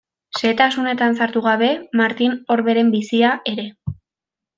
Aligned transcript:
Xehetasunetan 0.37 1.17
sartu 1.19 1.43
gabe 1.47 1.67
Martin 2.01 2.33
Orberen 2.57 2.89
bizia 2.97 3.35
ere. 3.53 3.67